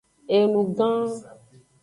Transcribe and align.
Enu 0.37 0.61
gan. 0.77 1.07